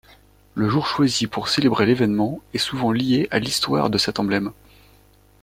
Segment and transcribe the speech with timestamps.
[0.55, 4.51] Le jour choisi pour célébrer l'évènement est souvent lié à l'histoire de cet emblème.